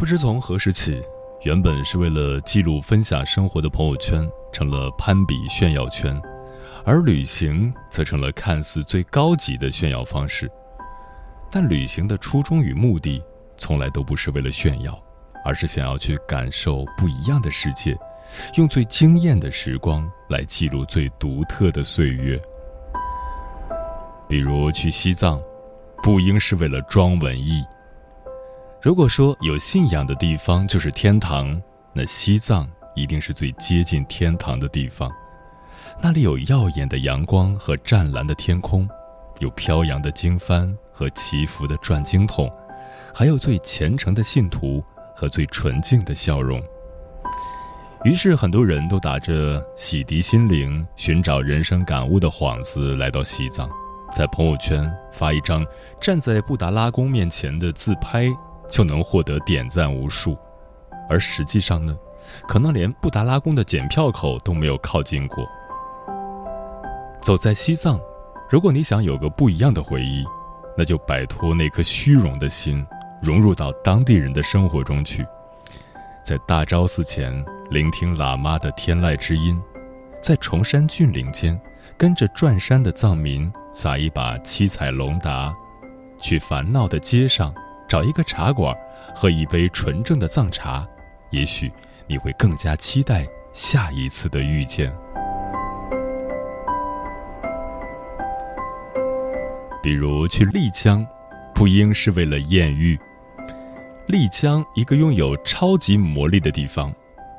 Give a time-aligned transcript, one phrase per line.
[0.00, 0.98] 不知从何时起，
[1.42, 6.18] 原本是为了记录、分享生活的朋友圈，成了攀比炫耀圈，
[6.86, 10.50] 而旅行则成了看似最高级的炫耀方式。
[11.52, 13.22] 但旅行的初衷与目的，
[13.58, 14.98] 从来都不是为了炫耀，
[15.44, 17.94] 而是想要去感受不一样的世界，
[18.54, 22.40] 用最惊艳的时光来记录最独特的岁月。
[24.26, 25.38] 比如去西藏，
[26.02, 27.62] 不应是为了装文艺。
[28.82, 31.60] 如果说有信仰的地方就是天堂，
[31.92, 35.10] 那西藏一定是最接近天堂的地方。
[36.02, 38.88] 那里有耀眼的阳光和湛蓝的天空，
[39.38, 42.50] 有飘扬的经幡和祈福的转经筒，
[43.14, 44.82] 还有最虔诚的信徒
[45.14, 46.58] 和最纯净的笑容。
[48.04, 53.68] 于是，很多人都打着洗涤心灵、寻找人生感悟的幌子来到西藏，
[54.14, 55.66] 在朋友圈发一张
[56.00, 58.26] 站在布达拉宫面前的自拍。
[58.70, 60.38] 就能获得点赞无数，
[61.08, 61.96] 而实际上呢，
[62.48, 65.44] 可能连布达拉宫的检票口都没有靠近过。
[67.20, 68.00] 走在西藏，
[68.48, 70.24] 如果你想有个不一样的回忆，
[70.76, 72.86] 那就摆脱那颗虚荣的心，
[73.20, 75.26] 融入到当地人的生活中去，
[76.24, 79.60] 在大昭寺前聆听喇嘛的天籁之音，
[80.22, 81.60] 在崇山峻岭间
[81.98, 85.52] 跟着转山的藏民撒一把七彩龙达，
[86.22, 87.52] 去烦恼的街上。
[87.90, 88.72] 找一个茶馆，
[89.16, 90.86] 喝一杯纯正的藏茶，
[91.30, 91.68] 也许
[92.06, 94.94] 你会更加期待下一次的遇见。
[99.82, 101.04] 比如去丽江，
[101.52, 102.96] 不应是为了艳遇。
[104.06, 106.94] 丽江一个拥有超级魔力的地方，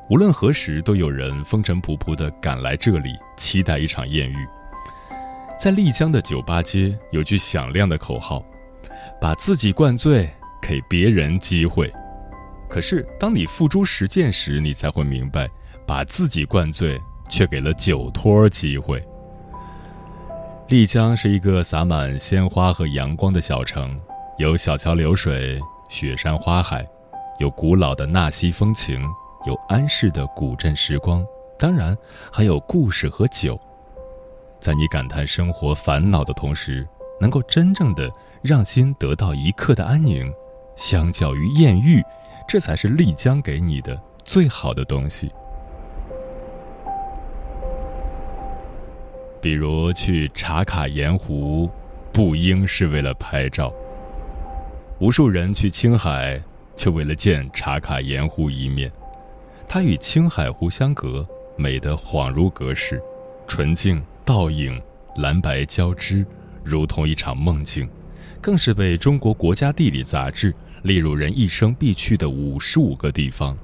[0.09, 4.35] 无论何时都有人风尘仆仆的赶来这里，期待一场艳遇。
[5.57, 8.43] 在丽江的酒吧街有句响亮的口号
[9.21, 10.29] ：“把自己灌醉。”
[10.71, 11.91] 给别人机会，
[12.69, 15.45] 可是当你付诸实践时，你才会明白，
[15.85, 16.97] 把自己灌醉，
[17.29, 19.05] 却给了酒托机会。
[20.69, 23.99] 丽江是一个洒满鲜花和阳光的小城，
[24.37, 25.59] 有小桥流水、
[25.89, 26.87] 雪山花海，
[27.39, 29.05] 有古老的纳西风情，
[29.45, 31.21] 有安适的古镇时光，
[31.59, 31.93] 当然
[32.31, 33.59] 还有故事和酒。
[34.61, 36.87] 在你感叹生活烦恼的同时，
[37.19, 38.09] 能够真正的
[38.41, 40.33] 让心得到一刻的安宁。
[40.75, 42.03] 相较于艳遇，
[42.47, 45.31] 这才是丽江给你的最好的东西。
[49.41, 51.69] 比如去茶卡盐湖，
[52.13, 53.73] 不应是为了拍照。
[54.99, 56.39] 无数人去青海，
[56.75, 58.91] 就为了见茶卡盐湖一面。
[59.67, 63.01] 它与青海湖相隔，美得恍如隔世，
[63.47, 64.79] 纯净倒影，
[65.15, 66.23] 蓝白交织，
[66.63, 67.89] 如同一场梦境，
[68.41, 70.53] 更是被中国国家地理杂志。
[70.83, 73.55] 列入，人一生必去的五十五个地方。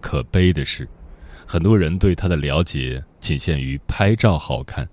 [0.00, 0.88] 可悲的是，
[1.46, 4.88] 很多人对它的了解仅限于拍照好看，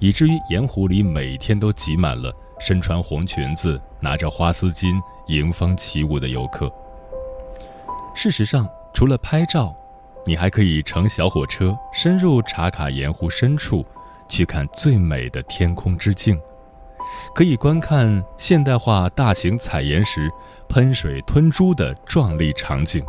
[0.00, 6.68] 以至于盐湖里每天都挤满了身穿红裙子、拿着花丝巾迎风起舞的游客。
[8.16, 9.72] 事实上，除了拍照，
[10.26, 13.86] 你还可以乘小火车深入茶卡盐湖深处，
[14.28, 16.36] 去看最美的天空之镜。
[17.34, 20.30] 可以观看现代化大型采盐时
[20.68, 23.04] 喷水吞珠的壮丽场景，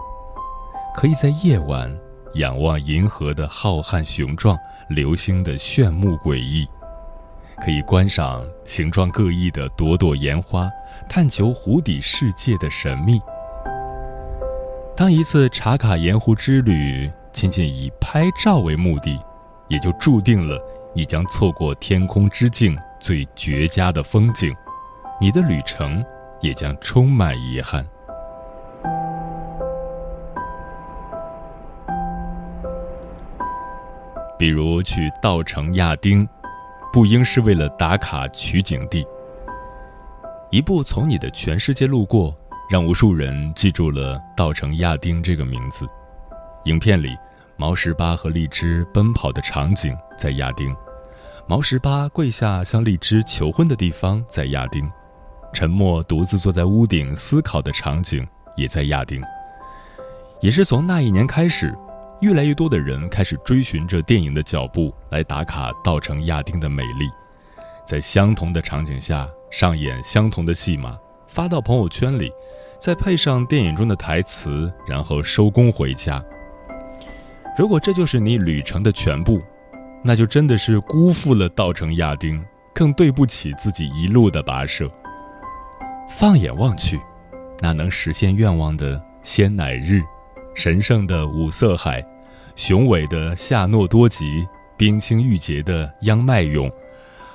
[0.96, 1.94] 可以在夜晚
[2.36, 4.58] 仰望银河的浩瀚雄壮、
[4.90, 6.68] 流星的炫目诡异，
[7.64, 10.70] 可以观赏形状各异的朵朵盐花，
[11.10, 13.22] 探求湖底世界的神秘。
[14.96, 19.20] 当一次茶卡盐湖之旅仅仅以拍照为目的，
[19.68, 20.58] 也就注定了
[20.96, 24.56] 你将错过天空之境最绝佳的风景，
[25.20, 26.02] 你的旅程
[26.40, 27.86] 也将充满遗憾。
[34.40, 36.26] 比如去稻城亚丁，
[36.94, 39.06] 不应是为了打卡取景地。
[40.52, 42.32] 一部《从你的全世界路过》，
[42.70, 45.86] 让无数人记住了稻城亚丁这个名字。
[46.66, 47.14] 影片里，
[47.58, 50.76] 毛十八和荔枝奔跑的场景在亚丁，
[51.48, 54.84] 毛十八跪下向荔枝求婚的地方在亚丁，
[55.54, 59.22] 沉默独自坐在屋顶思考的场景也在亚丁。
[60.42, 61.74] 也是从那一年开始。
[62.22, 67.08] 越来越多的人开始追寻着电影的脚步来打卡稻城亚丁的美丽，
[67.86, 70.98] 在相同的场景下上演相同的戏码，
[71.28, 72.32] 发到朋友圈里，
[72.80, 76.24] 再配上电影中的台词，然后收工回家。
[77.58, 79.42] 如果这就是你旅程的全部，
[80.07, 82.40] 那就真的是辜负了稻城亚丁，
[82.75, 84.88] 更对不起自己一路的跋涉。
[86.07, 87.02] 放眼望去，
[87.60, 90.04] 那能实现愿望的鲜乃日。
[90.54, 92.06] 神圣的五色海，
[92.56, 94.48] 雄伟的夏诺多吉，
[94.78, 96.72] 冰清玉洁的央迈勇，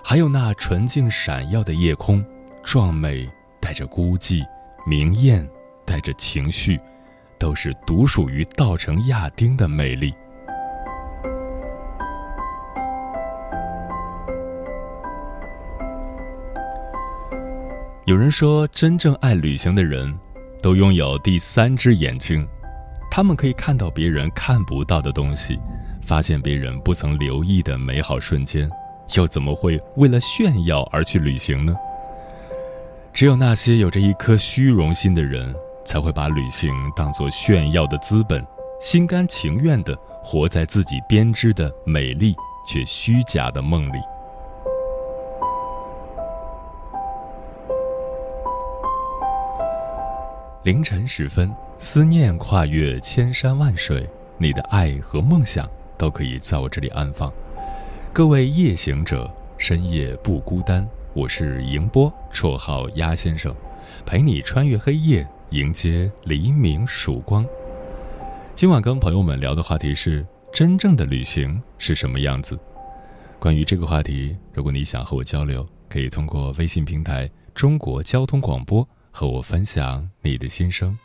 [0.04, 2.24] 还有那纯净闪耀的夜空，
[2.62, 3.28] 壮美
[3.60, 4.46] 带着孤寂，
[4.86, 5.44] 明艳
[5.84, 6.78] 带着情绪，
[7.36, 10.14] 都是独属于稻城亚丁的美丽。
[18.10, 20.12] 有人说，真正爱旅行的人，
[20.60, 22.44] 都拥有第三只眼睛。
[23.08, 25.60] 他们可以看到别人看不到的东西，
[26.02, 28.68] 发现别人不曾留意的美好瞬间，
[29.14, 31.72] 又怎么会为了炫耀而去旅行呢？
[33.12, 35.54] 只有那些有着一颗虚荣心的人，
[35.84, 38.44] 才会把旅行当作炫耀的资本，
[38.80, 42.34] 心甘情愿地活在自己编织的美丽
[42.66, 43.98] 却虚假的梦里。
[50.62, 51.50] 凌晨时分。
[51.78, 55.66] 思念跨越千山万水，你的爱和梦想
[55.96, 57.32] 都可以在我这里安放。
[58.12, 60.86] 各位夜行者，深夜不孤单。
[61.14, 63.54] 我是迎波，绰号鸭先生，
[64.04, 67.42] 陪你穿越黑夜，迎接黎明曙光。
[68.54, 72.58] 今晚跟朋友们聊的话题是：真正的旅行是什么样子？
[73.38, 80.96] 关于这个话题，如果你想和我交流，可以通过微信平台“中国交通广播”和我分享你的心声。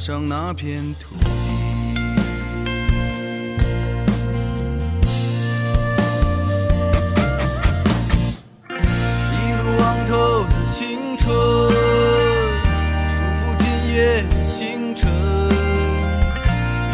[0.00, 1.26] 上那片土地。
[8.70, 11.28] 一路昂头的青春
[13.10, 15.12] 数不尽夜的星辰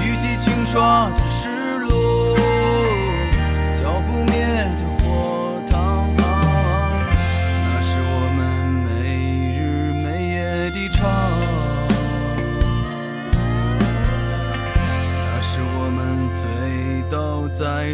[0.03, 1.26] 雨季轻刷着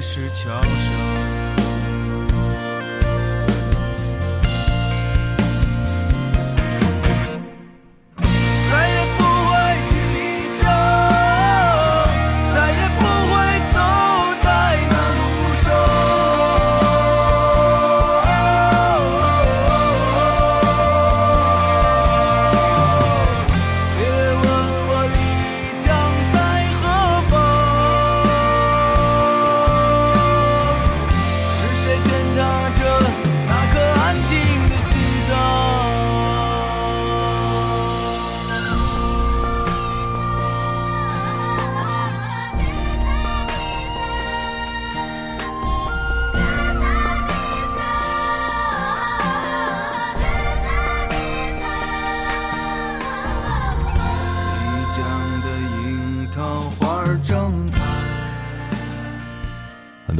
[0.02, 1.11] 是桥上。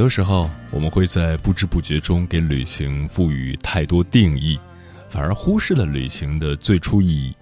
[0.03, 4.59] 多时候，我们会在不知不觉中给旅行赋予太多定义，
[5.07, 7.33] 反而忽视了旅行的最初意义。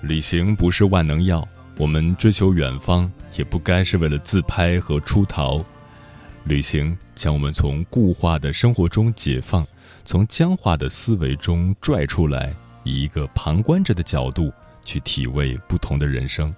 [0.00, 5.62] 旅行不是万能药，我们追求远方，也不该是为了自拍和出逃。
[6.44, 9.62] 旅行将我们从固化的生活中解放，
[10.06, 14.50] 从僵化的思维中拽出来，以一个旁观者的角度
[14.86, 16.54] 去体味不同的人生。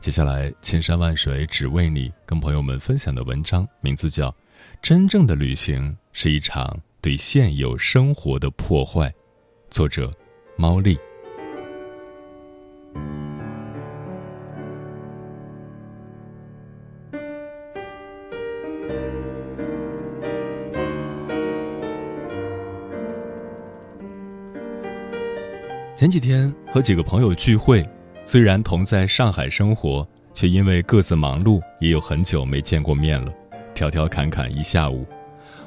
[0.00, 4.30] 接下来，千山万水只为你，跟朋友们分享的文章名字叫
[4.80, 9.08] 《真正的旅行是一场对现有生活的破坏》，
[9.68, 10.10] 作者
[10.56, 10.98] 猫丽。
[25.94, 27.86] 前几天和几个朋友聚会，
[28.30, 33.32] 虽然同在上海生活，却因为各自忙碌，也有很久没见过面了。
[33.74, 35.04] 条条侃侃一下午，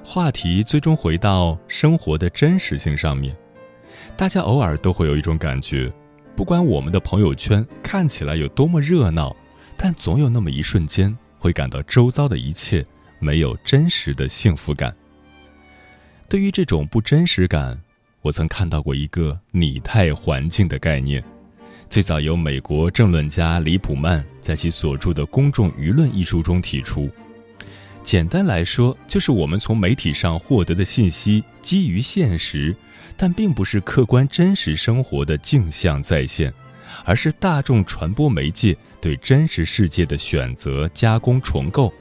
[0.01, 3.35] 话题最终回到生活的真实性上面。
[4.15, 5.91] 大家偶尔都会有一种感觉，
[6.37, 9.35] 不管我们的朋友圈看起来有多么热闹，
[9.75, 12.81] 但总有那么一瞬间会感到周遭的一切
[13.19, 14.95] 没有真实的幸福感。
[16.29, 17.77] 对于这种不真实感，
[18.21, 21.21] 我曾看到过一个拟态环境的概念，
[21.93, 27.07] 最早由美国政论家李普曼在其所著的《公众舆论》一书中提出。
[28.01, 32.75] 简单来说，就是我们从媒体上获得的信息基于现实，
[33.15, 36.51] 但并不是客观真实生活的镜像再现，
[37.05, 41.93] 而是大众传播媒介对真实世界的选择、加工、重构。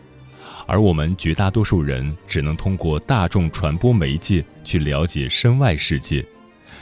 [0.67, 6.25] 而我们绝大多数人只能通过大众传播媒介去了解身外世界，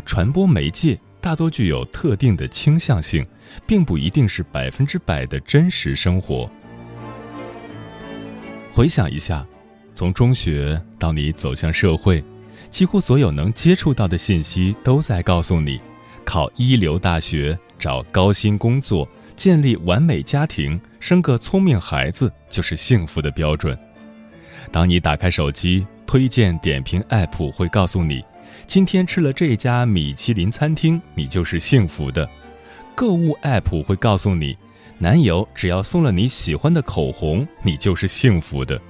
[0.07, 3.27] 传播媒介大多具有特定的倾向性，
[3.67, 6.51] 并不一定是百分之百的真实生活。
[8.73, 9.47] 回想一下，
[9.95, 12.25] 从中学到你走向社会，
[12.71, 15.81] 几乎所有能接触到的信息都在告诉你：
[16.25, 23.77] 考一流大学、找高薪工作、建立完美家庭、生个聪明孩子就是幸福的标准。
[24.71, 28.25] 当你打开手机，推荐点评 App 会告诉你，
[28.71, 32.25] 今天吃了这家米其林餐厅，你就是幸福的；
[32.95, 34.57] 购物 App 会告诉你。
[34.97, 38.81] 男友只要送了你喜欢的口红，你就是幸福的。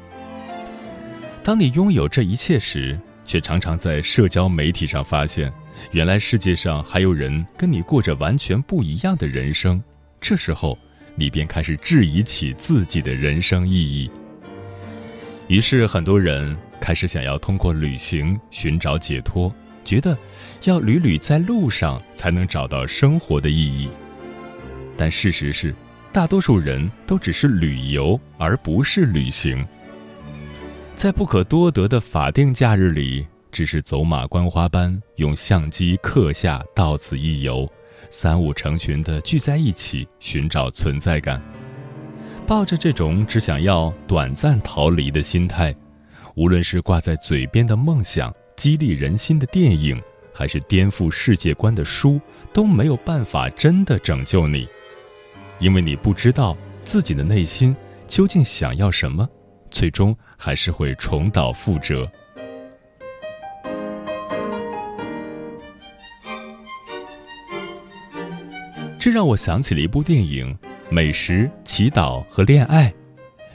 [1.43, 5.51] 当你拥有这一切时，却常常在社交媒体上发现，
[5.93, 9.83] 原来世界上还有人跟你过着完全不一样的人生。
[10.21, 10.79] 这时候，
[11.15, 14.11] 你便开始质疑起自己的人生意义。
[15.49, 19.51] 于是，很多人开始想要通过旅行寻找解脱，
[19.85, 20.17] 觉得
[20.65, 23.89] 要屡屡在路上才能找到生活的意义。
[24.97, 25.75] 但事实是。
[26.13, 29.65] 大多数人都只是旅游，而不是旅行。
[30.97, 37.65] 在不可多得的法定假日里，只是走马观花般用相机刻下“到此一游”，
[38.11, 41.41] 三五成群的聚在一起寻找存在感。
[42.45, 45.73] 抱着这种只想要短暂逃离的心态，
[46.35, 49.99] 无论是挂在嘴边的梦想、激励人心的电影，
[50.35, 52.21] 还是颠覆世界观的书，
[52.53, 54.69] 都没有办法真的拯救你。
[55.61, 57.75] 因为你不知道自己的内心
[58.07, 59.27] 究竟想要什么，
[59.71, 62.07] 最终还是会重蹈覆辙。
[68.99, 70.55] 这让我想起了一部电影
[70.91, 72.91] 《美食、祈祷和恋爱》，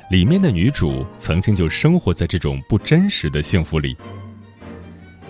[0.10, 3.96] 里面的女主曾经就生活在这种不真实的幸福里。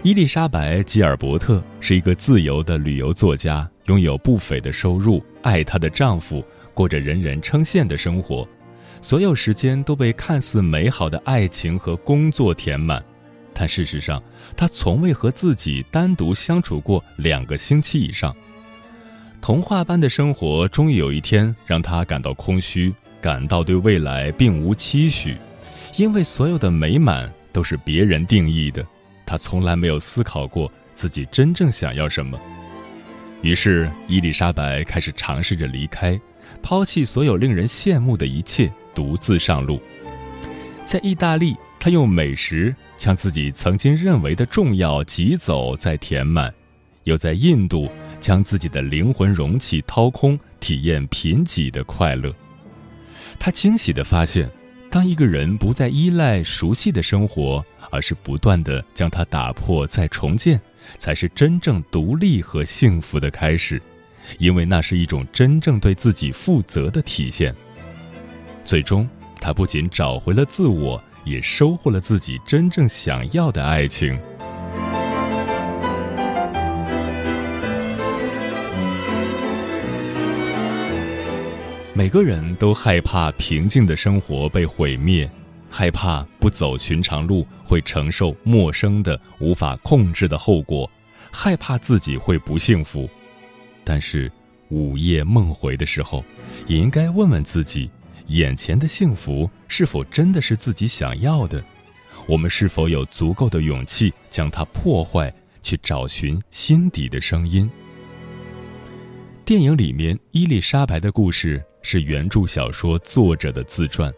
[0.06, 6.46] 伊丽莎白·吉尔伯特是一个自由的旅游作家，拥有不菲的收入，爱她的丈夫。
[6.76, 8.48] 过着人人称羡的生活，
[9.02, 13.04] 所有时间都被看似美好的爱情和工作填满，
[13.52, 14.22] 但事实上，
[14.56, 18.32] 她从未和自己单独相处过两个星期以上。
[19.42, 25.36] 童话般的生活终于有一天让她感到空虚，感到对未来并无期许，
[25.98, 28.86] 因为所有的美满都是别人定义的，
[29.38, 32.40] 从来没有思考过自己真正想要什么。
[33.42, 36.20] 于是，伊丽莎白开始尝试着离开。
[36.62, 39.82] 抛弃所有令人羡慕的一切，独自上路。
[40.84, 46.54] 在意大利，他用美食将自己曾经认为的重要挤走再填满，
[47.04, 47.90] 又在印度
[48.20, 52.32] 将自己的灵魂容器掏空，体验贫瘠的快乐。
[53.40, 54.48] 他惊喜地发现，
[54.92, 60.60] 当一个人不再依赖熟悉的生活，而是不断的将它打破再重建，
[60.98, 63.82] 才是真正独立和幸福的开始，
[64.38, 67.56] 因为那是一种真正对自己负责的体现。
[68.66, 69.08] 最终，
[69.40, 74.20] 他不仅找回了自我，也收获了自己真正想要的爱情。
[81.94, 85.30] 每个人都害怕平静的生活被毁灭，
[85.78, 90.90] 害怕不走寻常路会承受陌生的、无法控制的后果，
[91.34, 93.10] 害怕自己会不幸福。
[93.84, 94.32] 但是，
[94.70, 96.24] 午夜梦回的时候，
[96.66, 97.92] 也应该问问自己：
[98.28, 101.62] 眼前的幸福是否真的是自己想要的？
[102.26, 105.30] 我们是否有足够的勇气将它破坏，
[105.62, 107.70] 去找寻心底的声音？
[109.44, 111.62] 电影里面伊丽莎白的故事。
[111.88, 114.12] 是原著小说作者的自传，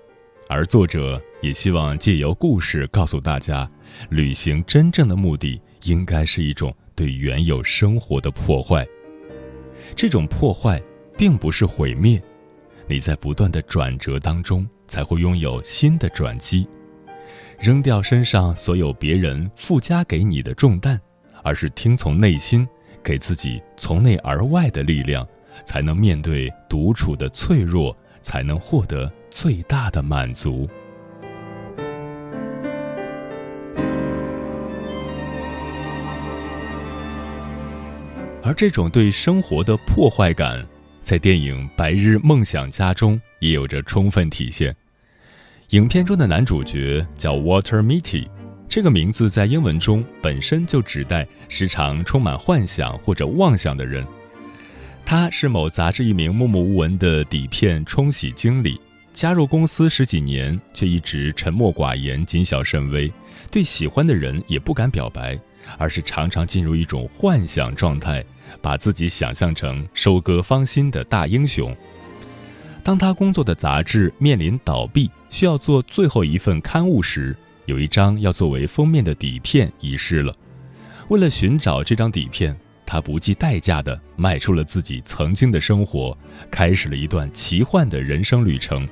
[0.50, 3.70] 而作者也希望借由故事告诉大家，
[4.10, 8.88] 旅行真正的目的应该是一种对原有生活的破坏。
[9.96, 10.82] 这种破坏
[11.18, 12.22] 并不是毁灭，
[12.88, 16.68] 你在不断的转折当中才会拥有新的转机。
[17.60, 21.00] 扔掉身上所有别人附加给你的重担，
[21.44, 22.68] 而是听从内心，
[23.04, 25.28] 给自己从内而外的力量。
[25.66, 30.68] 才能面对独处的脆弱，才能获得最大的满足。
[38.44, 40.66] 而这种对生活的破坏感，
[41.02, 44.74] 在电影《白日梦想家》中也有着充分体现。
[45.72, 48.26] 影片中的男主角叫 Water Mitty，
[48.70, 54.08] 这个名字在英文中本身就指代时常充满幻想或者妄想的人。
[55.10, 58.78] 他是某杂志一名默默无闻的底片冲洗经理，
[59.14, 63.10] 加入公司十几年，却一直沉默寡言、谨小慎微，
[63.50, 65.40] 对喜欢的人也不敢表白，
[65.78, 68.22] 而是常常进入一种幻想状态，
[68.62, 71.74] 把自己想象成收割芳心的大英雄。
[72.84, 77.34] 当他工作的杂志面临倒闭，需要做最后一份刊物时，
[77.66, 80.36] 有一张要作为封面的底片遗失了。
[81.08, 82.54] 为了寻找这张底片。
[82.88, 86.18] 他不计代价地迈出了自己曾经的生活，
[86.50, 88.88] 开始了一段奇幻的人生旅程，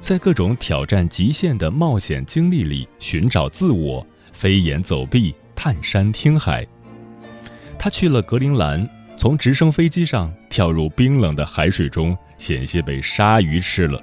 [0.00, 6.66] 在各种挑战极限的冒险经历里寻找自我，飞檐走壁，探山听海。
[7.78, 14.02] 他去了格陵兰，从直升飞机上跳入冰冷的海水中，险些被鲨鱼吃了。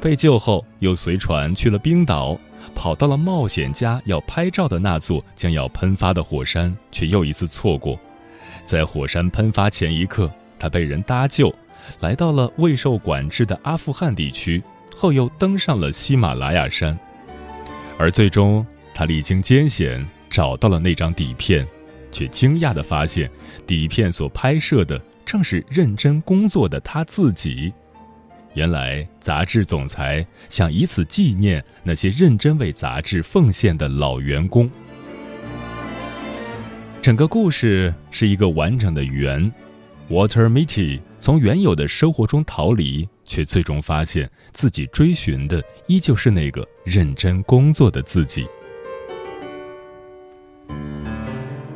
[0.00, 2.38] 被救后，又随船去了冰岛，
[2.74, 8.00] 跑到了冒险家要拍照的那座将要喷发的火山，却又一次错过。
[8.70, 11.52] 在火山喷发前一刻，他被人搭救，
[11.98, 14.62] 来到了未受管制的阿富汗地区，
[14.94, 16.96] 后又登上了喜马拉雅山，
[17.98, 21.66] 而最终他历经艰险找到了那张底片，
[22.12, 23.28] 却惊讶地发现，
[23.66, 27.74] 底片所拍摄的正是认真工作的他自己。
[28.54, 34.70] 原来，杂志总裁想以此纪念那些认真为杂志奉献的老员工。
[37.02, 39.50] 整个故事是一个完整的圆
[40.10, 48.46] ，Water Mitty 从原有的生活中逃离，却最终发现自己追寻的依旧是那个认真工作的自己。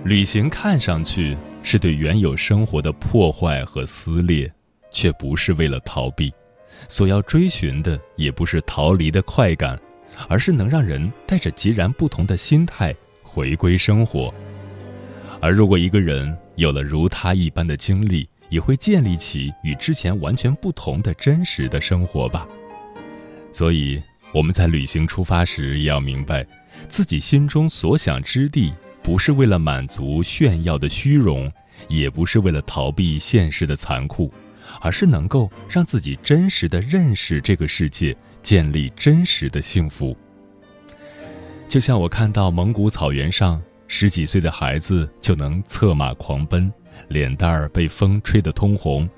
[0.04, 4.52] 旅行看上去是对原有生活的破坏和撕裂，
[4.90, 6.30] 却不是为了逃避，
[6.86, 9.80] 所要追寻的也不是逃离的快感，
[10.28, 14.32] 而是能让人带着截然不同的心态回归生活。
[15.40, 22.46] 而如果一个人有了如他一般的经历，也会建立起与之前完全不同的真实的生活吧。
[23.50, 26.46] 所以我们在旅行出发时，也要明白，
[26.88, 31.50] 自己心中所想之地，不是为了满足炫耀的虚荣，
[31.88, 34.32] 也不是为了逃避现实的残酷，
[34.80, 40.16] 而是能够让自己真实的认识这个世界，建立真实的幸福。
[41.68, 43.60] 就像我看到蒙古草原上。
[43.86, 46.72] 十几岁的孩子就能策马狂奔，
[47.08, 49.08] 脸蛋儿被风吹得通红，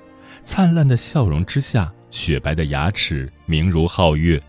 [0.43, 4.41] 灿烂的笑容之下，雪白的牙齿明如皓月，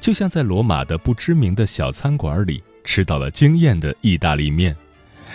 [0.00, 4.74] 就像在罗马的不知名的小餐馆里吃到了惊艳的意大利面，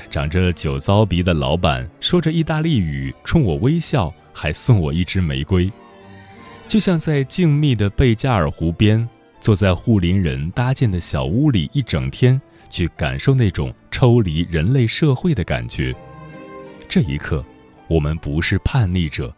[0.09, 5.71] 长着酒糟鼻的老板说着意大利语冲我微笑，还送我一支玫瑰，
[6.67, 9.07] 就像在静谧的贝加尔湖边，
[9.39, 12.39] 坐在护林人搭建的小屋里一整天，
[12.71, 15.95] 去感受那种抽离人类社会的感觉。
[16.89, 17.45] 这一刻，
[17.87, 19.31] 我们不是叛逆者，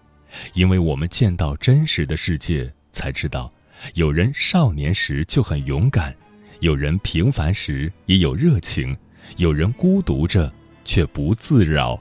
[0.54, 3.52] 因为我们见到真实的世界，才知道，
[3.96, 6.16] 有人少年时就很勇敢，
[6.62, 8.96] 有人平凡时也有热情，
[9.36, 10.50] 有人孤独着
[10.86, 12.00] 却不自扰。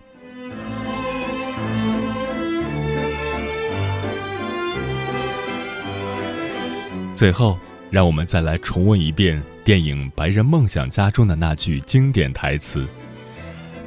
[7.15, 7.59] 最后，
[7.93, 12.89] 让我们再来重温一遍电影《白人梦想家》中的那句经典台词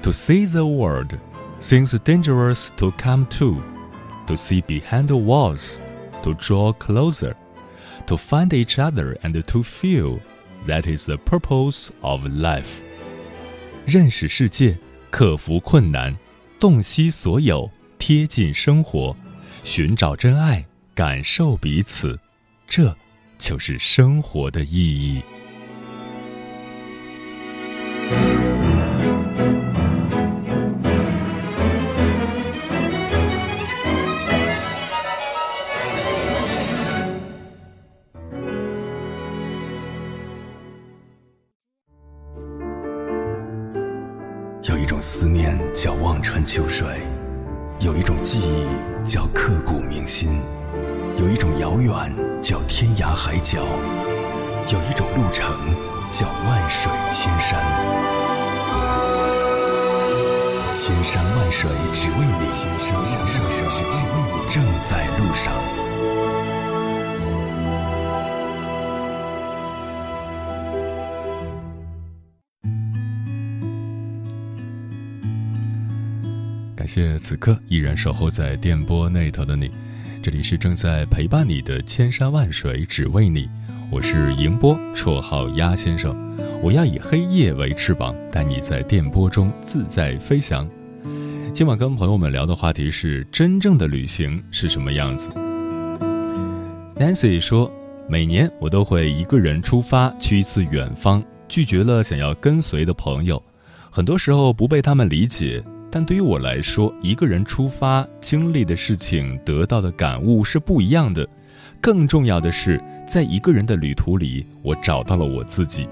[0.04, 1.16] ：“To see the world
[1.60, 3.64] seems dangerous to come to,
[4.28, 5.80] to see behind the walls,
[6.22, 7.34] to draw closer,
[8.06, 10.20] to find each other and to feel
[10.68, 12.76] that is the purpose of life。”
[13.88, 14.78] 认识世界，
[15.10, 16.16] 克服困难，
[16.60, 19.18] 洞悉所有，贴近生活，
[19.64, 20.64] 寻找真爱，
[20.94, 22.20] 感受彼此，
[22.68, 22.96] 这。
[23.38, 25.22] 就是生活的意义。
[52.78, 53.66] 天涯海角，
[54.68, 55.50] 有一种路程
[56.12, 57.58] 叫万水千山。
[60.74, 65.54] 千山万水只为你，千山万水只为你，正在路上。
[76.76, 79.72] 感谢此刻依然守候在电波那头的你。
[80.26, 83.48] 这里是正在陪伴你的千山万水，只为你。
[83.92, 86.16] 我是迎波，绰号鸭先生。
[86.64, 90.68] 我要以黑夜为翅膀，带你在电波中自在飞翔。
[91.54, 95.30] 今晚跟朋友们聊的话题是：真正的旅行是什么样子
[96.96, 97.72] ？Nancy 说，
[98.10, 103.40] 每年我都会一个人出发去一次远方，拒绝了想要跟随的朋友，
[103.92, 105.64] 很多时候不被他们理解。
[105.96, 111.26] 但对于我来说，一个人出发经历的事情、得到的感悟是不一样的。
[111.80, 115.88] 更重要的是，在一个人的旅途里，我找到了我自己。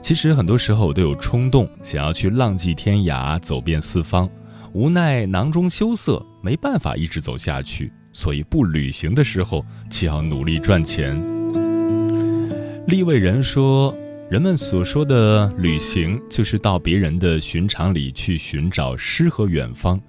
[0.00, 4.30] 其实很多时候我都有冲动，想要去浪迹天涯、走遍四方，
[4.72, 7.92] 无奈囊中羞涩，没办法一直走下去。
[8.12, 11.20] 所以不旅行的时候，就要努力赚钱。
[12.86, 13.92] 立位人说。
[14.28, 20.00] 人们所说的旅行，就是到别人的寻常里去寻找诗和远方。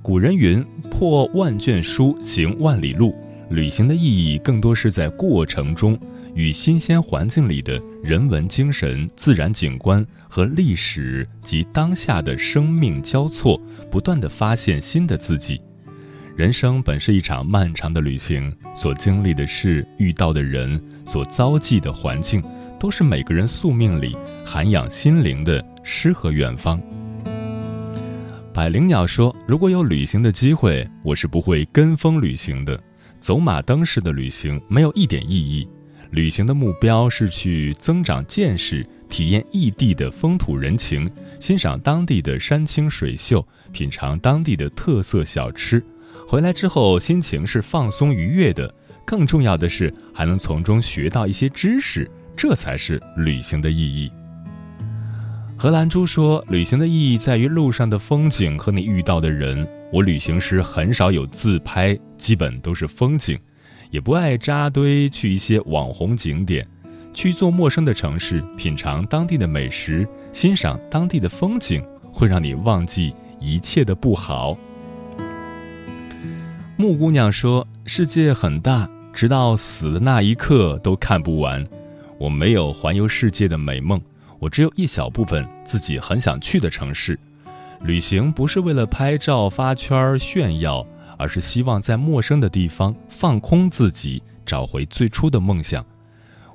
[0.00, 3.14] 古人云：“破万卷书，行万里路。”
[3.50, 5.98] 旅行的意义更多是在过程中，
[6.34, 15.60] 与新鲜环境里的人文精神、自然景观和历史及当下的生命交错，不断的发现新的自己。
[16.34, 22.42] 人生本是一场漫长的旅行，所经历的事、遇到的人、所遭际的环境。
[22.80, 26.80] 都是每个人宿命里涵养心灵的诗和远方。
[28.54, 32.82] 百灵鸟说：“如果有旅行的机会，我是不会跟风旅行的。
[33.20, 35.68] 走马灯式的旅行没有一点意义。
[36.10, 45.84] 旅行的目标是去增长见识，体验异地的风土人情，欣赏当地的山清水秀，品尝当地的特色小吃。
[46.26, 48.74] 回来之后，心情是放松愉悦的。
[49.04, 52.10] 更重要的是，还能从中学到一些知识。”
[52.42, 54.10] 这才是旅行的意义。
[55.58, 59.68] 荷兰猪说：“旅行的意义在于路上的风景和你遇到的人。
[59.92, 63.38] 我旅行时很少有自拍，基本都是风景，
[63.90, 66.66] 也不爱扎堆去一些网红景点。
[67.12, 74.56] 去一座陌生的城市，品尝当地的美食，欣赏当地的风景，会让你忘记一切的不好。”
[76.78, 81.62] 木姑娘说：“世界很大，直到死的那一刻都看不完。”
[82.20, 83.98] 我没有环游世界的美梦，
[84.38, 87.18] 我只有一小部分自己很想去的城市。
[87.80, 95.82] 旅行不是为了拍照发圈炫耀，而是希望在陌生的地方放空自己，找回最初的梦想。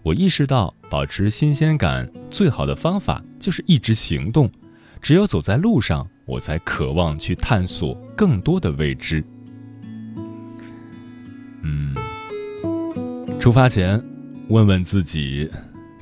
[0.04, 4.48] 我意识到，保持新鲜感最好的方法就是一直行动。
[5.02, 9.26] 只有走在路上，我才渴望去探索更多的未知。
[11.64, 11.96] 嗯，
[13.40, 14.15] 出发前。
[14.50, 15.50] 问问自己，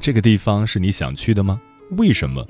[0.01, 1.62] 这个地方是你想去的吗？
[1.91, 2.45] 为什么？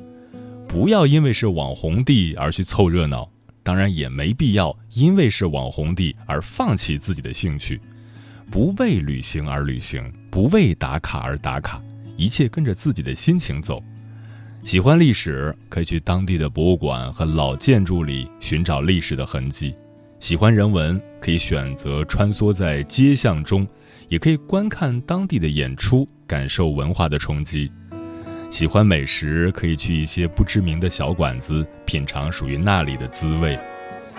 [0.67, 3.29] 不要因为是网红地而去凑热闹，
[3.61, 7.79] 当然也没必要因为是网红地而放弃自己的兴趣。
[8.49, 11.79] 不为旅行而旅行，不为打卡而打卡，
[12.17, 13.81] 一切跟着自己的心情走。
[14.63, 19.75] 喜欢历史，可以去当地的博物馆和老建筑里寻找历史的痕迹；
[20.17, 23.67] 喜欢人文，可以选择穿梭在街巷中，
[24.13, 27.71] 也可以观看当地的演出，感受文化的冲击。
[28.51, 33.57] 喜欢美食，可以去一些不知名的小馆子，品尝属于那里的滋味；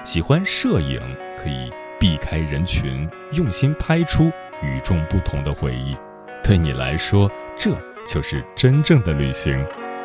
[0.02, 1.00] 喜欢摄影，
[1.38, 4.24] 可以避开人群，用心拍出
[4.64, 5.96] 与众不同的回忆。
[6.42, 7.70] 对你来说，这
[8.04, 9.52] 就是真正的旅行。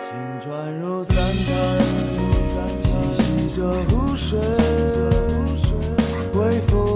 [0.02, 1.80] 行船入三潭，
[2.14, 4.38] 细细着湖水，
[6.40, 6.89] 微风